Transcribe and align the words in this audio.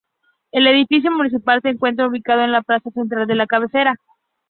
El 0.51 0.65
Edificio 0.65 1.11
Municipal 1.11 1.61
se 1.61 1.69
encuentra 1.69 2.07
ubicado 2.07 2.41
en 2.41 2.51
la 2.51 2.63
Plaza 2.63 2.89
Central 2.89 3.27
de 3.27 3.35
la 3.35 3.45
cabecera. 3.45 3.97